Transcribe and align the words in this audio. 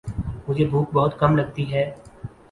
مجھے 0.47 0.65
بھوک 0.65 0.93
بہت 0.93 1.19
کم 1.19 1.35
لگتی 1.37 1.71
ہے 1.73 1.83